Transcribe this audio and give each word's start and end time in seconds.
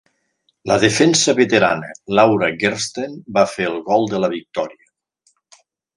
La 0.69 0.77
defensa 0.83 1.35
veterana 1.39 1.91
Laura 2.19 2.49
Gersten 2.63 3.13
va 3.39 3.47
fer 3.55 3.69
el 3.73 3.77
gol 3.91 4.09
de 4.15 4.23
la 4.25 4.31
victòria. 4.33 5.59